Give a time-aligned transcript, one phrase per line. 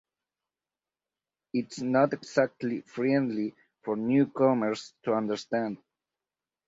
[1.53, 3.53] it's not exactly friendly
[3.83, 5.77] for newcomers to understand